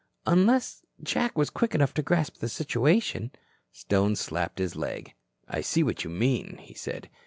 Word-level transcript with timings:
"Unless 0.25 0.83
Jack 1.03 1.37
was 1.37 1.51
quick 1.51 1.75
enough 1.75 1.93
to 1.93 2.01
grasp 2.01 2.37
the 2.39 2.49
situation." 2.49 3.29
Stone 3.71 4.15
slapped 4.15 4.57
his 4.57 4.75
leg. 4.75 5.13
"I 5.47 5.61
see 5.61 5.83
what 5.83 6.03
you 6.03 6.09
mean," 6.09 6.57
he 6.57 6.73
said. 6.73 7.07